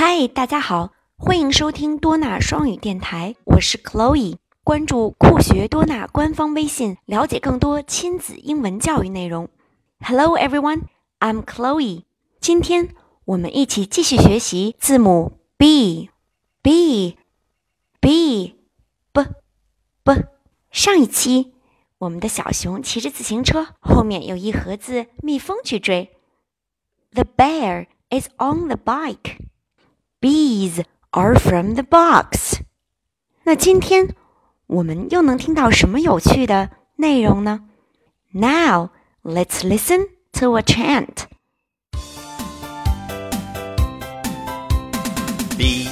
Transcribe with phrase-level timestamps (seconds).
[0.00, 4.36] 嗨，大家好，欢迎收听多纳双语电台，我是 Chloe。
[4.62, 9.48] 关注酷学多纳官方微信，了解更多亲子英文教育内容。
[9.98, 10.82] Hello everyone,
[11.18, 12.04] I'm Chloe。
[12.38, 12.94] 今天
[13.24, 16.10] 我们一起继续学习字母 B
[16.62, 17.18] B
[17.98, 18.54] B
[19.10, 19.24] B
[20.04, 20.24] B。
[20.70, 21.54] 上一期
[21.98, 26.16] 我们的小熊骑着自行车，后面有一盒子蜜蜂去追。
[27.10, 29.38] The bear is on the bike.
[30.19, 32.61] Bees are from the box。
[33.43, 34.15] 那今天
[34.67, 37.61] 我们又能听到什么有趣的内容呢？
[38.31, 38.89] Now
[39.23, 40.07] let's listen
[40.39, 41.25] to a chant.
[45.57, 45.87] B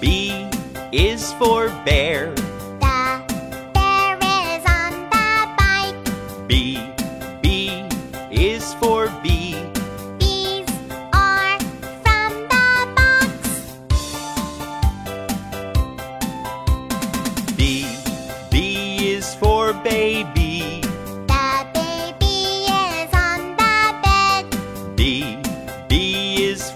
[0.00, 0.48] B
[0.92, 2.47] is for bear.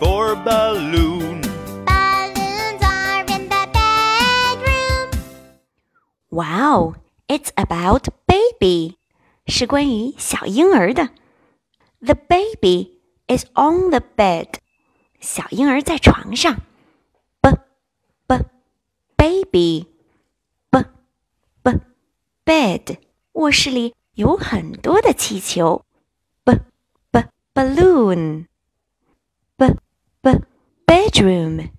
[0.00, 1.40] for balloon.
[1.84, 5.10] Balloons are in the bedroom.
[6.30, 6.94] Wow,
[7.28, 8.96] it's about baby，
[9.46, 11.10] 是关于小婴儿的。
[12.00, 14.54] The baby is on the bed，
[15.20, 16.62] 小婴儿在床上。
[17.40, 17.50] b
[18.26, 18.38] b
[19.16, 19.86] baby
[20.70, 20.84] b
[21.62, 21.80] b
[22.44, 22.98] bed，
[23.32, 25.84] 卧室里有很多的气球。
[26.44, 26.54] b
[27.10, 28.48] b balloon b b
[30.91, 31.69] bedroom，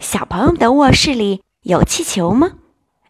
[0.00, 2.52] 小朋友的卧室里有气球吗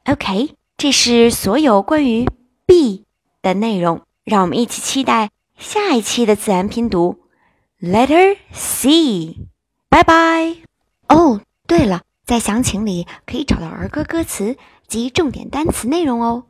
[0.07, 2.27] ？OK，这是所有关于
[2.65, 3.05] B
[3.43, 4.01] 的内容。
[4.25, 7.19] 让我们一起期待下一期的自然拼读
[7.79, 9.37] Letter C。
[9.91, 10.57] 拜拜。
[11.09, 16.45] 哦，对了，在详情里可以找到儿歌歌词及重点单词内容哦。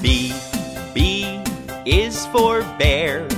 [0.00, 0.32] B
[0.94, 1.26] B
[1.84, 3.28] is for bear.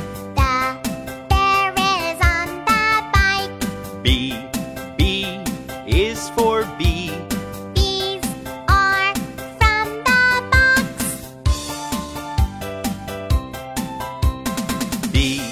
[15.22, 15.51] me.